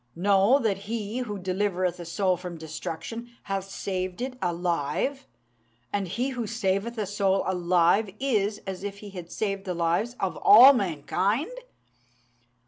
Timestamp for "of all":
10.19-10.73